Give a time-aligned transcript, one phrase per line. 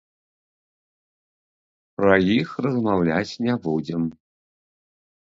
[1.99, 4.01] Пра іх размаўляць не будзем.